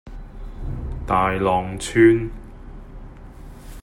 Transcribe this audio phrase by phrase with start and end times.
[1.05, 2.31] 大浪村